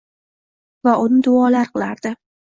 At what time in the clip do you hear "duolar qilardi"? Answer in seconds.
1.27-2.15